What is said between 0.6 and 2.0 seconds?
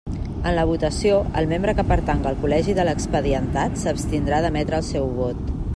votació, el membre que